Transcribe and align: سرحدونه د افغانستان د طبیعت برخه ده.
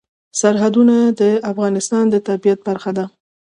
سرحدونه 0.39 0.95
د 1.19 1.21
افغانستان 1.51 2.03
د 2.09 2.15
طبیعت 2.27 2.59
برخه 2.67 2.91
ده. 2.97 3.05